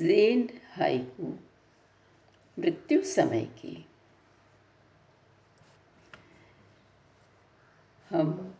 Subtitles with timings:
[0.00, 1.38] जेन haiku
[2.58, 3.86] मृत्यु समय की।
[8.10, 8.56] हम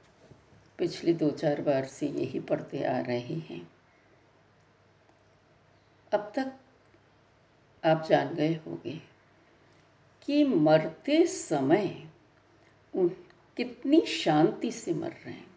[0.78, 3.70] पिछले दो चार बार से यही पढ़ते आ रहे हैं।
[6.12, 6.52] अब तक
[7.84, 9.00] आप जान गए होंगे
[10.22, 12.10] कि मरते समय
[12.94, 13.08] उन
[13.56, 15.50] कितनी शांति से मर रहे हैं।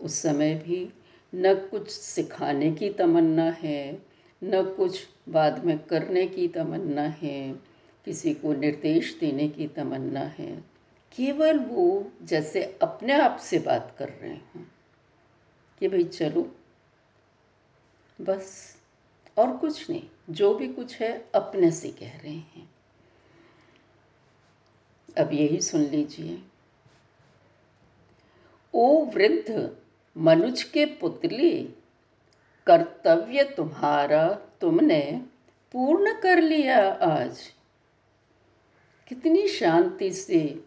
[0.00, 0.92] उस समय भी
[1.34, 4.07] न कुछ सिखाने की तमन्ना है
[4.44, 7.52] न कुछ बाद में करने की तमन्ना है,
[8.04, 10.64] किसी को निर्देश देने की तमन्ना है।
[11.16, 14.64] केवल वो जैसे अपने आप से बात कर रहे हों
[15.78, 16.56] कि भाई चलो,
[18.20, 18.76] बस
[19.38, 22.70] और कुछ नहीं, जो भी कुछ है अपने से कह रहे हैं।
[25.18, 26.42] अब यही सुन लीजिए।
[28.74, 29.76] ओ वृद्ध,
[30.16, 31.74] मनुज के पुतली
[32.70, 35.22] कर्तव्य तुम्हारा तुमने
[35.72, 37.40] पूर्ण कर लिया आज।
[39.08, 40.64] कितनी शांति से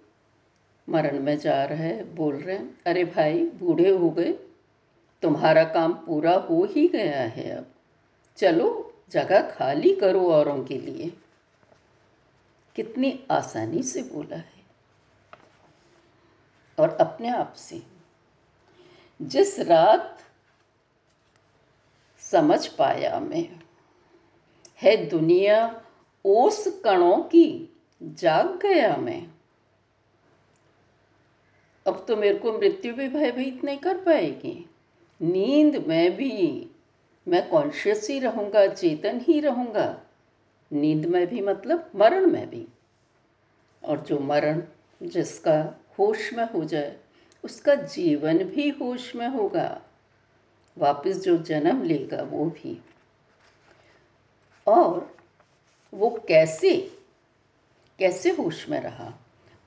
[0.89, 4.33] मरण में जा रहे हैं बोल रहे हैं। अरे भाई, बूढ़े हो गए।
[5.21, 7.65] तुम्हारा काम पूरा हो ही गया है अब।
[8.37, 11.13] चलो, जगह खाली करो औरों के लिए।
[12.75, 14.61] कितनी आसानी से बोला है।
[16.79, 17.81] और अपने आप से।
[19.21, 20.17] जिस रात
[22.31, 23.59] समझ पाया मैं।
[24.81, 25.81] है दुनिया
[26.25, 29.27] ओस कणों की, जाग गया मैं।
[31.87, 34.69] अब तो मेरे को मृत्यु भी भयभीत नहीं कर पाएगी।
[35.21, 36.69] नींद में भी
[37.27, 40.01] मैं कॉन्शियस ही रहूँगा, चेतन ही रहूँगा।
[40.73, 42.67] नींद में भी मतलब मरण में भी।
[43.83, 44.63] और जो मरण
[45.03, 46.97] जिसका होश में हो जाए,
[47.43, 49.81] उसका जीवन भी होश में होगा।
[50.77, 52.81] वापस जो जन्म लेगा वो भी।
[54.67, 55.17] और
[55.93, 56.97] वो कैसे
[57.99, 59.13] कैसे होश में रहा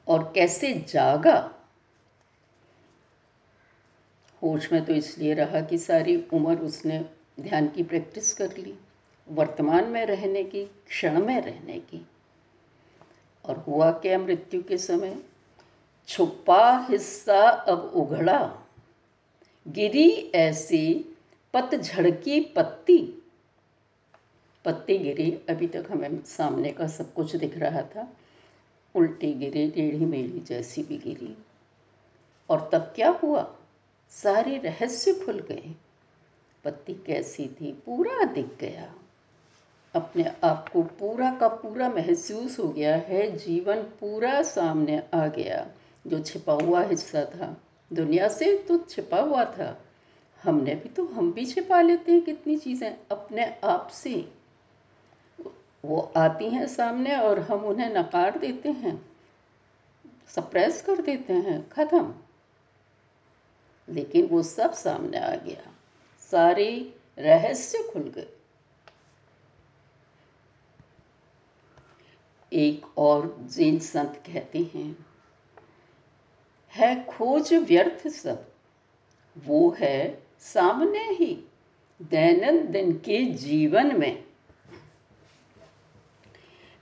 [0.09, 1.55] और कैसे जागा?
[4.43, 8.79] होश में तो इसलिए रहा कि सारी उम्र उसने ध्यान की प्रैक्टिस कर ली,
[9.29, 12.07] वर्तमान में रहने की, क्षण में रहने की।
[13.45, 15.23] और हुआ क्या मृत्यु के समय?
[16.09, 18.64] छुपा हिस्सा अब उघड़ा।
[19.69, 21.05] गिरी ऐसी
[21.55, 23.23] पतझड़ की पत्ती।
[24.65, 28.17] पत्ती गिरी, अभी तक हमें सामने का सब कुछ दिख रहा था।
[28.95, 31.37] उल्टी गिरी, टेढ़ी मेढ़ी जैसी भी गिरी।
[32.51, 33.57] और तब क्या हुआ?
[34.11, 35.75] सारे रहस्य खुल गए।
[36.65, 37.73] पत्ती कैसी थी?
[37.73, 38.95] पूरा दिख गया।
[39.95, 45.71] अपने आप को पूरा का पूरा महसूस हो गया है। जीवन पूरा सामने आ गया,
[46.07, 49.85] जो छिपा हुआ हिस्सा था। दुनिया से तो छिपा हुआ था।
[50.43, 54.33] हमने भी तो हम भी छिपा लेते हैं कितनी चीज़ें अपने आप से।
[55.85, 59.11] वो आती हैं सामने और हम उन्हें नकार देते हैं।
[60.29, 62.15] सप्रेस कर देते हैं, ख़त्म।
[63.89, 65.73] लेकिन वो सब सामने आ गया।
[66.31, 68.29] सारे रहस्य खुल गए।
[72.53, 75.07] एक और जैन संत कहते हैं
[76.75, 78.47] है खोज व्यर्थ सब।
[79.37, 81.45] वो है सामने ही,
[82.03, 84.25] दैनंदिन के जीवन में।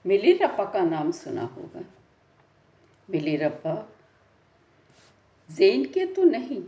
[0.07, 1.85] मिलीरप्पा का नाम सुना होगा।
[3.11, 3.93] मिलीरप्पा
[5.51, 6.63] जैन के तो नहीं,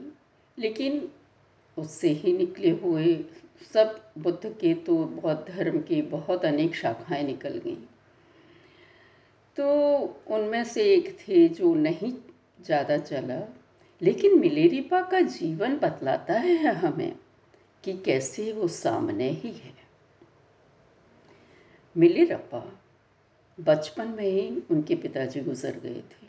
[0.58, 1.08] लेकिन
[1.78, 3.24] उससे ही निकले हुए
[3.74, 7.76] सब बुद्ध के तो बहुत धर्म की बहुत अनेक शाखाएँ निकल गईं।
[9.56, 9.66] तो
[10.26, 12.12] उनमें से एक थे जो नहीं
[12.58, 13.40] ज़्यादा चला
[14.02, 17.16] लेकिन मिलेरिपा का जीवन बतलाता है हमें
[17.84, 19.72] कि कैसे वो सामने ही है।
[21.96, 22.80] मिलेरप्पा
[23.60, 26.26] बचपन में ही उनके पिताजी गुजर गए थे।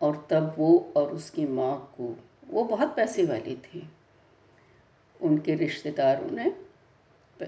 [0.00, 2.16] और तब वो और उसकी माँ को,
[2.50, 3.88] वो बहुत पैसे वाली थी।
[5.20, 6.52] उनके रिश्तेदारों ने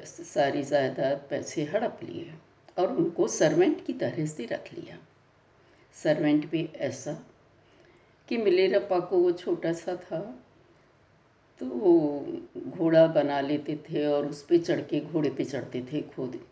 [0.07, 2.35] सारी जायदाद पैसे हड़प लिए
[2.79, 4.99] और उनको सर्वेंट की तरह से रख लिया।
[5.95, 7.13] सर्वेंट भी ऐसा
[8.29, 10.45] कि मिलेरप्पा को वो छोटा सा था
[11.61, 12.27] तो वो
[12.59, 16.47] घोड़ा बना लेते थे और उस पर चढ़ के घोड़े पे चढ़ते थे खुद,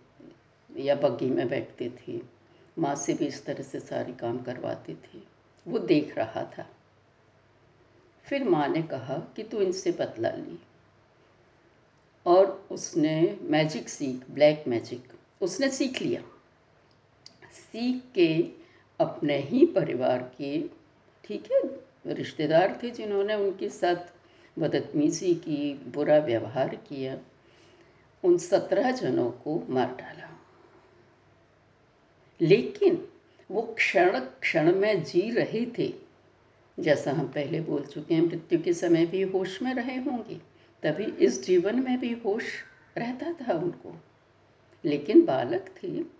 [0.76, 2.20] या बग्घी में बैठते थे।
[2.78, 5.18] माँ से भी इस तरह से सारे काम करवाते थे।
[5.66, 6.66] वो देख रहा था।
[8.24, 10.58] फिर माँ ने कहा कि तू इनसे बदला ली।
[12.26, 16.22] और उसने मैजिक सीख ब्लैक मैजिक उसने सीख लिया।
[17.52, 18.59] सीख के
[19.00, 20.64] अपने ही परिवार के,
[21.24, 21.60] ठीक है,
[22.14, 23.96] रिश्तेदार थे जिन्होंने उनके साथ
[24.58, 27.18] बदतमीज़ी की, बुरा व्यवहार किया,
[28.24, 30.40] उन सत्रह जनों को मार डाला।
[32.40, 33.08] लेकिन
[33.50, 35.94] वो क्षण क्षण में जी रहे थे,
[36.80, 40.40] जैसा हम पहले बोल चुके हैं, मृत्यु के समय भी होश में रहे होंगे,
[40.82, 42.44] तभी इस जीवन में भी होश
[42.98, 43.96] रहता था उनको।
[44.84, 46.19] लेकिन बालक थे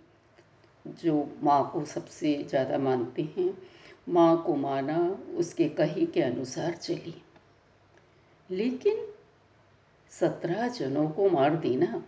[0.85, 3.53] जो माँ को सबसे ज़्यादा मानते हैं,
[4.09, 4.97] माँ को माना
[5.37, 7.13] उसके कही के अनुसार चली।
[8.49, 9.05] लेकिन
[10.11, 12.03] सत्रह जनों को मार देना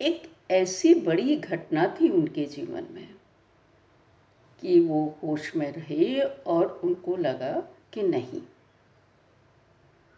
[0.00, 3.08] एक ऐसी बड़ी घटना थी उनके जीवन में
[4.62, 7.52] कि वो होश में रहे और उनको लगा
[7.92, 8.42] कि नहीं,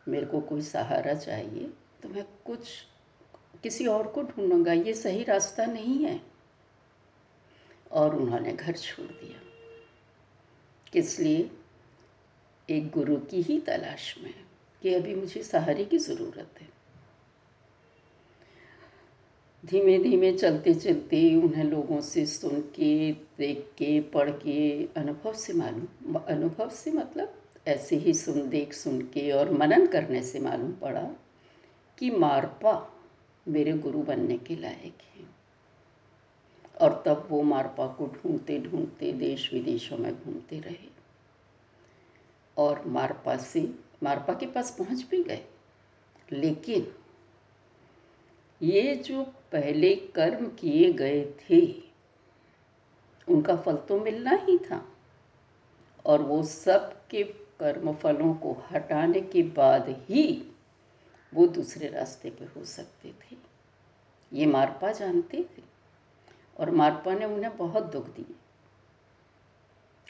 [0.06, 1.70] मेरे को कोई सहारा चाहिए
[2.02, 2.68] तो मैं कुछ,
[3.62, 6.20] किसी और को ढूंढूँगा। ये सही रास्ता नहीं है।
[7.94, 9.40] और उन्होंने घर छोड़ दिया।
[10.92, 11.50] किस लिए
[12.70, 14.34] एक गुरु की ही तलाश में
[14.82, 16.68] कि अभी मुझे सहारे की ज़रूरत है।
[19.66, 25.52] धीमे धीमे चलते चलते उन्हें लोगों से सुन के, देख के, पढ़ के अनुभव से
[25.52, 30.72] मालूम, अनुभव से मतलब ऐसे ही सुन, देख, सुन के और मनन करने से मालूम
[30.72, 31.10] पड़ा
[31.98, 33.02] कि मारपा
[33.48, 35.43] मेरे गुरु बनने के लायक है।
[36.80, 40.94] और तब वो मारपा को ढूंढते ढूंढते देश विदेशों में घूमते रहे।
[42.58, 45.44] और मारपा से, मारपा के पास पहुँच भी गए।
[46.32, 46.94] लेकिन
[48.62, 51.82] ये जो पहले कर्म किए गए थे,
[53.28, 54.88] उनका फल तो मिलना ही था।
[56.06, 57.22] और वो सब के
[57.60, 60.52] कर्म फलों को हटाने के बाद ही
[61.34, 63.36] वो दूसरे रास्ते पे हो सकते थे।
[64.32, 65.63] ये मारपा जानते थे।
[66.58, 68.34] और मारपा ने उन्हें बहुत दुख दिए।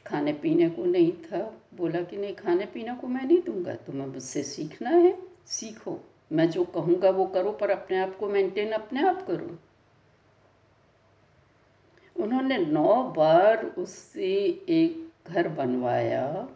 [0.07, 4.07] खाने पीने को नहीं था, बोला कि नहीं खाने पीने को मैं नहीं दूँगा, तुम्हें
[4.07, 6.01] मुझसे सीखना है, सीखो।
[6.33, 9.59] मैं जो कहूँगा वो करो, पर अपने आप को मेंटेन अपने आप करो।
[12.23, 14.35] उन्होंने नौ बार उससे
[14.69, 16.49] एक घर बनवाया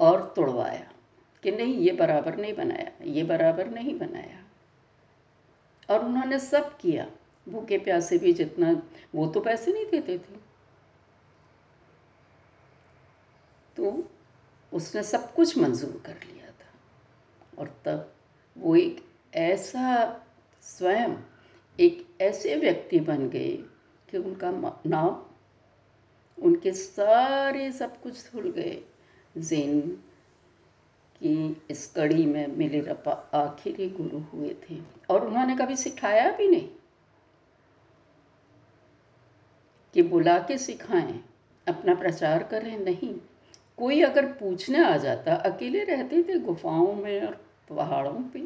[0.00, 0.92] और तोड़वाया
[1.42, 4.44] कि नहीं, ये बराबर नहीं बनाया, ये बराबर नहीं बनाया।
[5.90, 7.06] और उन्होंने सब किया।
[7.48, 8.82] भूखे प्यासे भी जितना,
[9.14, 10.54] वो तो पैसे नहीं देते थे।
[13.76, 14.10] तो
[14.72, 16.74] उसने सब कुछ मंजूर कर लिया था।
[17.58, 18.14] और तब
[18.58, 19.04] वो एक
[19.34, 20.20] ऐसा
[20.62, 21.16] स्वयं,
[21.80, 23.56] एक ऐसे व्यक्ति बन गए
[24.10, 25.24] कि उनका नाम,
[26.42, 28.84] उनके सारे सब कुछ धुल गए।
[29.38, 29.80] जैन
[31.22, 36.48] की इस कड़ी में मिले रपा आखिरी गुरु हुए थे। और उन्होंने कभी सिखाया भी
[36.48, 36.70] नहीं।
[39.94, 41.24] कि बुला के सिखाएँ,
[41.68, 43.14] अपना प्रचार करें, नहीं।
[43.78, 48.44] कोई अगर पूछने आ जाता, अकेले रहते थे गुफाओं में और पहाड़ों पे।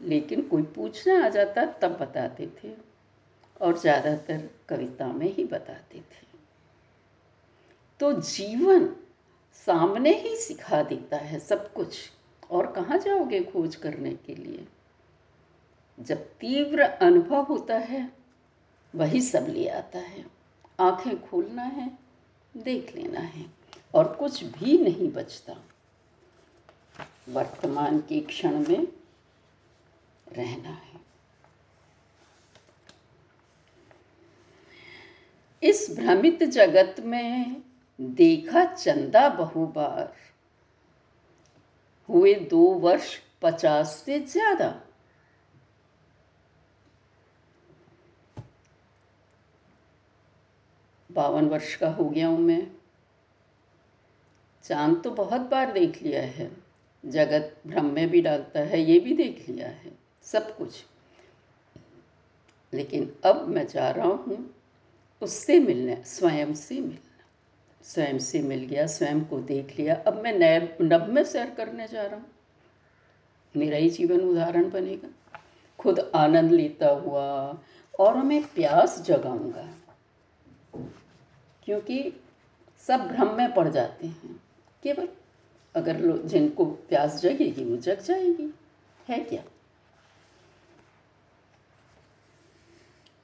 [0.00, 2.72] लेकिन कोई पूछने आ जाता, तब बताते थे
[3.60, 6.26] और ज़्यादातर कविता में ही बताते थे।
[8.00, 8.96] तो जीवन
[9.52, 12.10] सामने ही सिखा देता है सब कुछ।
[12.50, 14.66] और कहाँ जाओगे खोज करने के लिए?
[16.00, 18.17] जब तीव्र अनुभव होता है
[18.94, 20.24] वही सब ले आता है।
[20.80, 21.98] आँखें खोलना है,
[22.54, 23.44] देख लेना है
[23.94, 25.56] और कुछ भी नहीं बचता।
[27.28, 28.86] वर्तमान के क्षण में
[30.26, 31.00] रहना है।
[35.62, 37.62] इस भ्रमित जगत में
[38.00, 40.12] देखा चंदा बहुबार।
[42.08, 44.68] हुए दो वर्ष पचास से ज़्यादा।
[51.18, 52.66] बावन वर्ष का हो गया हूँ मैं।
[54.64, 56.50] चाँद तो बहुत बार देख लिया है।
[57.06, 60.84] जगत भ्रम में भी डालता है, ये भी देख लिया है, सब कुछ।
[62.72, 64.54] लेकिन अब मैं जा रहा हूँ
[65.22, 67.24] उससे मिलने, स्वयं से मिलना।
[67.84, 71.88] स्वयं से मिल गया, स्वयं को देख लिया। अब मैं नए नब में सैर करने
[71.88, 72.26] जा रहा हूँ।
[73.56, 75.08] मेरा ही जीवन उदाहरण बनेगा।
[75.78, 77.58] खुद आनंद लेता हुआ
[78.00, 79.68] और मैं प्यास जगाऊँगा।
[81.68, 82.12] क्योंकि
[82.78, 84.42] सब भ्रम में पड़ जाते हैं।
[84.82, 85.08] केवल
[85.74, 88.54] अगर जिनको प्यास जगेगी, वो जग जाएगी।
[89.08, 89.44] है क्या?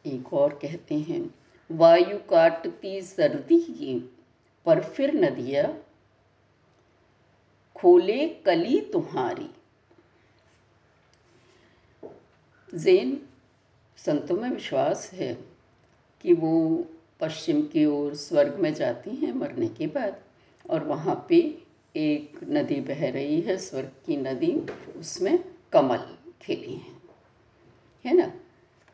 [0.07, 1.35] एक और कहते हैं,
[1.71, 4.17] वायु काटती सर्दी की
[4.67, 5.79] पर फिर नदिया
[7.77, 9.51] खोले कली तुम्हारी।
[12.75, 13.29] जैन
[13.97, 15.35] संतों में विश्वास है
[16.21, 16.85] कि वो
[17.25, 20.21] पश्चिम की ओर स्वर्ग में जाती हैं मरने के बाद,
[20.71, 21.59] और वहाँ पे
[21.97, 24.53] एक नदी बह रही है, स्वर्ग की नदी,
[24.97, 27.03] उसमें कमल खिली हैं।
[28.07, 28.33] है ना?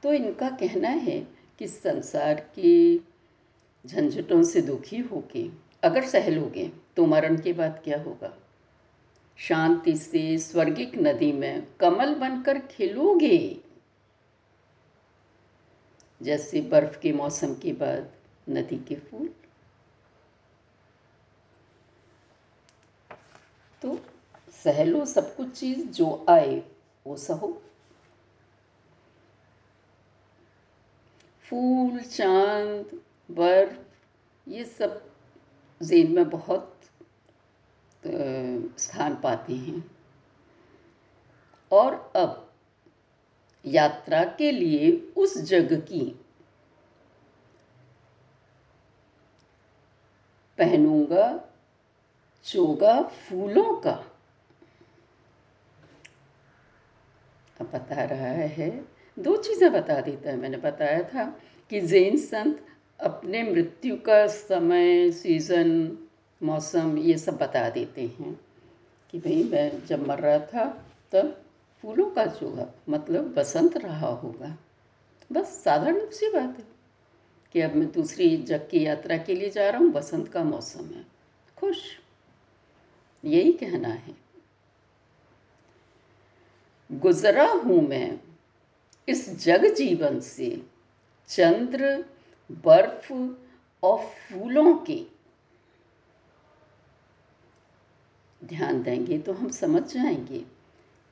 [0.03, 3.05] तो इनका कहना है कि संसार की
[3.87, 5.49] झंझटों से दुखी होके,
[5.83, 8.39] अगर सहलोगे तो मरण के बाद क्या होगा?
[9.37, 13.57] शांति से स्वर्गिक नदी में कमल बनकर खिलोगे।
[16.23, 18.11] जैसे बर्फ़ के मौसम के बाद
[18.51, 19.35] नदी के फूल।
[23.83, 23.99] तो
[24.65, 26.63] सहलो सब कुछ चीज़ जो आए,
[27.07, 27.63] वो सहो।
[31.49, 33.79] फूल, चाँद, बर्फ़,
[34.49, 35.11] ये सब
[35.83, 36.77] जेन में बहुत
[38.79, 39.97] स्थान पाते हैं।
[41.73, 42.53] और अब
[43.67, 46.20] यात्रा के लिए उस जग की
[50.61, 51.27] पहनूँगा,
[52.45, 53.99] चोगा फूलों का।
[57.61, 58.71] अब बता रहा है,
[59.19, 61.25] दो चीज़ें बता देता है। मैंने बताया था
[61.71, 62.65] कि जैन संत
[63.01, 65.99] अपने मृत्यु का समय सीज़न
[66.43, 68.41] मौसम, ये सब बता देते हैं
[69.11, 70.65] कि भाई मैं जब मर रहा था,
[71.13, 71.37] तब
[71.83, 74.57] फूलों का चोगा मतलब बसंत रहा होगा।
[75.33, 76.70] बस साधारण सी बात है।
[77.53, 80.85] कि अब मैं दूसरी जग की यात्रा के लिए जा रहा हूँ, बसंत का मौसम
[80.87, 81.07] है।
[81.57, 81.79] खुश।
[83.25, 84.17] यही कहना है।
[86.93, 88.21] गुजरा हूँ मैं
[89.09, 90.67] इस जग जीवन से,
[91.29, 92.05] चंद्र,
[92.53, 93.13] बर्फ़
[93.83, 95.05] और फूलों के।
[98.45, 100.39] ध्यान देंगे तो हम समझ जाएँगे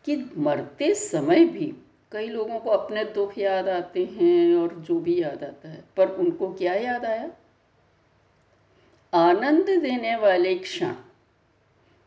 [0.04, 1.74] कि मरते समय भी
[2.12, 6.08] कई लोगों को अपने दुख याद आते हैं और जो भी याद आता है, पर
[6.08, 7.30] उनको क्या याद आया?
[9.14, 10.94] आनंद देने वाले क्षण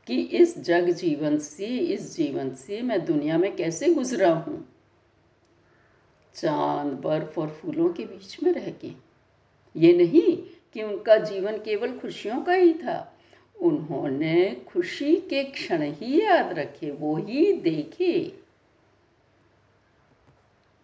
[0.07, 4.75] कि इस जग जीवन से, इस जीवन से मैं दुनिया में कैसे गुजरा हूँ?
[6.35, 8.91] चाँद, बर्फ़ और फूलों के बीच में रह के।
[9.75, 10.37] ये नहीं
[10.73, 13.17] कि उनका जीवन केवल खुशियों का ही था,
[13.61, 18.40] उन्होंने खुशी के क्षण ही याद रखे, वो ही देखे।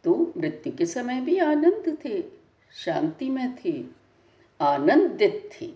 [0.08, 2.22] तो मृत्यु के समय भी आनंद थे,
[2.72, 3.84] शांति में थे,
[4.60, 5.74] आनंदित थे।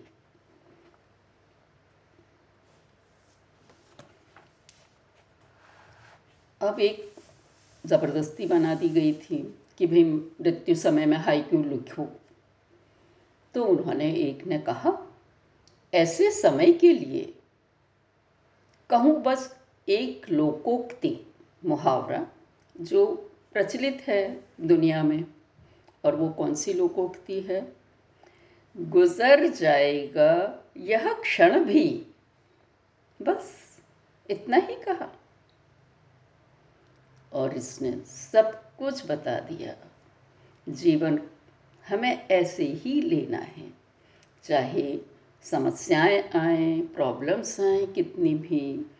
[6.60, 7.14] अब एक
[7.86, 12.08] ज़बरदस्ती बना दी गई थी कि भाई मृत्यु समय में हाई क्यों लिखो।
[13.54, 15.06] तो उन्होंने एक ने कहा,
[15.94, 17.34] ऐसे समय के लिए
[18.90, 21.26] कहूँ बस एक लोकोक्ति,
[21.64, 22.26] मुहावरा,
[22.80, 25.24] जो प्रचलित है दुनिया में
[26.04, 27.76] और वो कौन सी लोकोक्ति है?
[28.76, 32.06] गुजर जाएगा, यह क्षण भी।
[33.22, 33.78] बस,
[34.30, 35.12] इतना ही कहा।
[37.32, 39.76] और इसने सब कुछ बता दिया।
[40.68, 41.22] जीवन
[41.88, 43.72] हमें ऐसे ही लेना है।
[44.44, 44.98] चाहे
[45.42, 48.90] समस्याएँ आए प्रॉब्लम्स आए, कितनी भी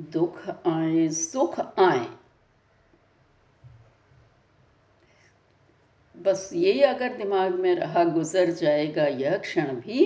[0.00, 2.25] दुख आए, सुख आए
[6.26, 10.04] बस ये अगर दिमाग में रहा, गुजर जाएगा यह क्षण भी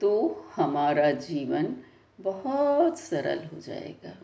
[0.00, 0.10] तो
[0.54, 1.76] हमारा जीवन
[2.18, 4.14] बहुत सरल हो जाएगा।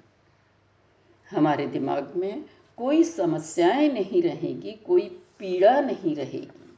[1.30, 2.44] हमारे दिमाग में
[2.78, 5.08] कोई समस्याएँ नहीं रहेगी, कोई
[5.38, 6.76] पीड़ा नहीं रहेगी,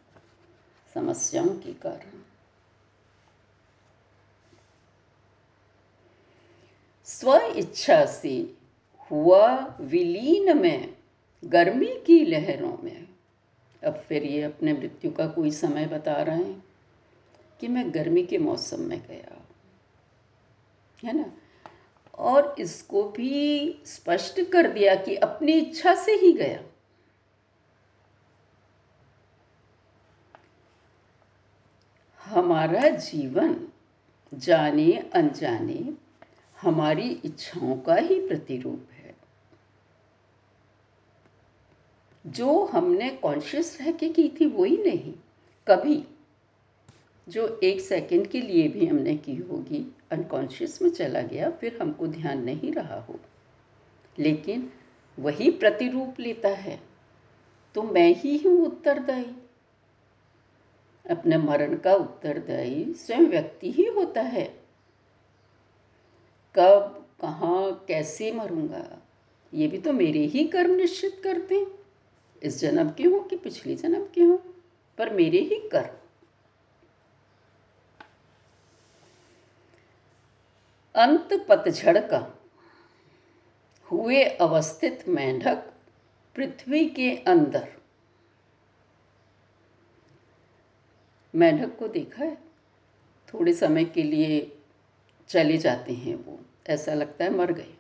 [0.95, 2.23] समस्याओं के कारण।
[7.05, 8.35] स्व इच्छा से
[9.11, 10.95] हुआ विलीन में,
[11.43, 13.10] गर्मी की लहरों में
[13.85, 16.65] अब फिर ये अपने मृत्यु का कोई समय बता रहे हैं
[17.61, 19.43] कि मैं गर्मी के मौसम में गया
[21.05, 21.33] है ना?
[22.15, 26.63] और इसको भी स्पष्ट कर दिया कि अपनी इच्छा से ही गया।
[32.25, 33.69] हमारा जीवन
[34.35, 35.95] जाने अनजाने
[36.61, 39.15] हमारी इच्छाओं का ही प्रतिरूप है
[42.27, 45.15] जो हमने कॉन्शियस रह के की थी, वही नहीं।
[45.69, 46.05] कभी
[47.29, 52.07] जो एक सेकंड के लिए भी हमने की होगी अनकॉन्शियस में चला गया, फिर हमको
[52.07, 53.21] ध्यान नहीं रहा हो।
[54.19, 54.73] लेकिन
[55.19, 56.81] वही प्रतिरूप लेता है।
[57.75, 59.37] तो मैं ही हूँ उत्तरदायी।
[61.11, 64.61] अपने मरण का उत्तरदायी स्वयं व्यक्ति ही होता है।
[66.55, 69.03] कब, कहाँ, कैसे मरूँगा?
[69.55, 71.80] ये भी तो मेरे ही कर्म निश्चित करते हैं।
[72.43, 74.39] इस जन्म की हों कि पिछली जन्म की हों?
[74.99, 75.97] पर मेरे ही कर्म
[80.95, 82.39] अंत पतझड़ का।
[83.83, 85.57] हुए अवस्थित मेंढक
[86.35, 87.73] पृथ्वी के अंदर।
[91.35, 92.39] मेंढक को देखा है?
[93.35, 94.59] थोड़े समय के लिए
[95.29, 97.75] चले जाते हैं वो। ऐसा लगता है मर गए।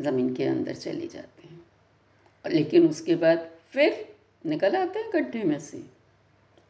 [0.00, 1.47] ज़मीन के अंदर चले जाते हैं।
[2.48, 4.04] लेकिन उसके बाद फिर
[4.44, 5.82] निकल आते हैं गड्ढे में से।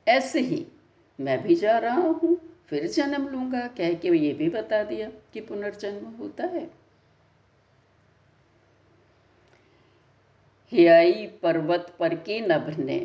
[0.06, 0.66] ऐसे ही
[1.18, 2.37] मैं भी जा रहा हूँ,
[2.68, 6.68] फिर जन्म लूँगा। कह के ये भी बता दिया कि पुनर्जन्म होता है।
[10.73, 12.99] हियाई पर्वत पर के नभ ने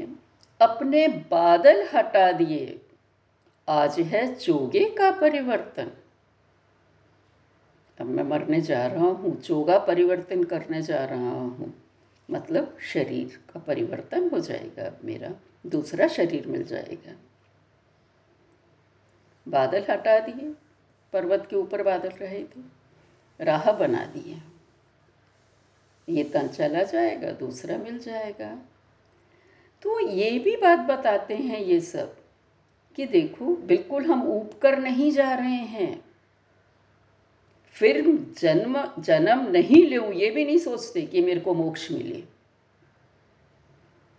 [0.61, 2.79] अपने बादल हटा दिए।
[3.67, 5.91] आज है चोगे का परिवर्तन।
[7.97, 11.73] अब मैं मरने जा रहा हूँ, चोगा परिवर्तन करने जा रहा हूँ।
[12.31, 15.31] मतलब शरीर का परिवर्तन हो जाएगा, मेरा
[15.65, 17.15] दूसरा शरीर मिल जाएगा।
[19.47, 20.53] बादल हटा दिए,
[21.13, 22.83] पर्वत के ऊपर बादल रहे थे,
[23.41, 24.41] राह बना दिए।
[26.09, 28.55] ये तन चला जाएगा, दूसरा मिल जाएगा।
[29.81, 32.17] तो ये भी बात बताते हैं ये सब
[32.95, 36.12] कि देखो, बिल्कुल हम ऊब कर नहीं जा रहे हैं।
[37.75, 38.01] फिर
[38.39, 42.23] जन्म जन्म नहीं ले, ये भी नहीं सोचते कि मेरे को मोक्ष मिले।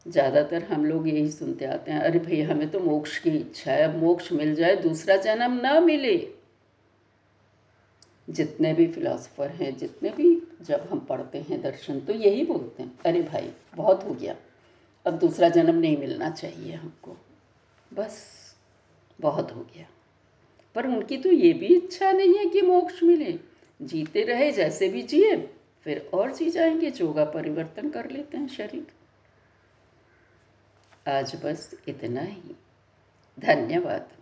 [0.07, 3.97] ज़्यादातर हम लोग यही सुनते आते हैं, अरे भैया हमें तो मोक्ष की इच्छा है
[3.99, 6.17] मोक्ष मिल जाए, दूसरा जन्म ना मिले।
[8.29, 12.93] जितने भी फिलोसफर हैं, जितने भी जब हम पढ़ते हैं दर्शन तो यही बोलते हैं,
[13.07, 14.37] अरे भाई, बहुत हो गया,
[15.07, 17.17] अब दूसरा जन्म नहीं मिलना चाहिए हमको।
[17.95, 18.23] बस,
[19.19, 19.87] बहुत हो गया।
[20.75, 23.39] पर उनकी तो ये भी इच्छा नहीं है कि मोक्ष मिले।
[23.83, 25.37] जीते रहे जैसे भी जिए,
[25.85, 28.87] फिर और जी जाएँगे, जोगा परिवर्तन कर लेते हैं शरीर।
[31.11, 32.57] आज बस इतना ही।
[33.41, 34.14] धन्यवाद।